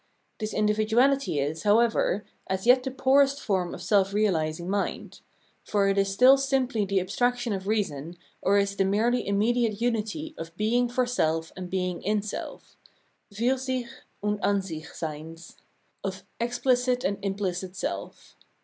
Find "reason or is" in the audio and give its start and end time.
7.67-8.75